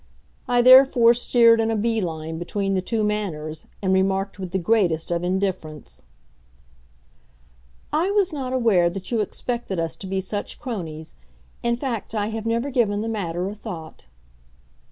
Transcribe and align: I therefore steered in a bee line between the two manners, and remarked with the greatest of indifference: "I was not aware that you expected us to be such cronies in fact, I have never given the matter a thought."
I 0.47 0.63
therefore 0.63 1.13
steered 1.13 1.61
in 1.61 1.69
a 1.69 1.75
bee 1.75 2.01
line 2.01 2.39
between 2.39 2.73
the 2.73 2.81
two 2.81 3.03
manners, 3.03 3.67
and 3.83 3.93
remarked 3.93 4.39
with 4.39 4.49
the 4.49 4.57
greatest 4.57 5.11
of 5.11 5.23
indifference: 5.23 6.01
"I 7.93 8.09
was 8.09 8.33
not 8.33 8.51
aware 8.51 8.89
that 8.89 9.11
you 9.11 9.21
expected 9.21 9.77
us 9.77 9.95
to 9.97 10.07
be 10.07 10.19
such 10.19 10.57
cronies 10.59 11.17
in 11.61 11.75
fact, 11.75 12.15
I 12.15 12.29
have 12.29 12.47
never 12.47 12.71
given 12.71 13.01
the 13.01 13.07
matter 13.09 13.47
a 13.47 13.53
thought." 13.53 14.05